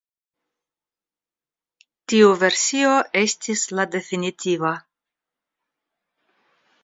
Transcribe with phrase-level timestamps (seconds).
[2.13, 4.71] Tiu versio estis la definitiva.